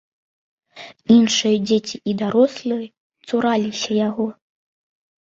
Іншыя 1.17 1.57
дзеці 1.67 1.97
і 2.13 2.17
дарослыя 2.23 2.91
цураліся 3.29 4.03
яго. 4.07 4.31